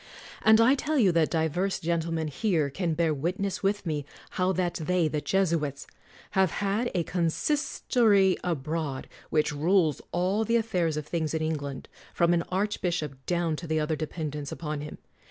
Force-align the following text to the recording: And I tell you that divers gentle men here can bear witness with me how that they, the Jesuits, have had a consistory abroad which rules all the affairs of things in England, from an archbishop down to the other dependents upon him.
And 0.41 0.59
I 0.59 0.73
tell 0.73 0.97
you 0.97 1.11
that 1.11 1.29
divers 1.29 1.79
gentle 1.79 2.11
men 2.11 2.27
here 2.27 2.71
can 2.71 2.95
bear 2.95 3.13
witness 3.13 3.61
with 3.61 3.85
me 3.85 4.03
how 4.31 4.51
that 4.53 4.73
they, 4.81 5.07
the 5.07 5.21
Jesuits, 5.21 5.85
have 6.31 6.49
had 6.49 6.89
a 6.95 7.03
consistory 7.03 8.35
abroad 8.43 9.07
which 9.29 9.53
rules 9.53 10.01
all 10.11 10.43
the 10.43 10.55
affairs 10.55 10.97
of 10.97 11.05
things 11.05 11.35
in 11.35 11.43
England, 11.43 11.87
from 12.15 12.33
an 12.33 12.41
archbishop 12.49 13.23
down 13.27 13.55
to 13.57 13.67
the 13.67 13.79
other 13.79 13.95
dependents 13.95 14.51
upon 14.51 14.81
him. 14.81 14.97